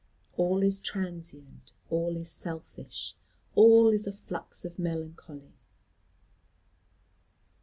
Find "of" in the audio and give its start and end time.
4.65-4.79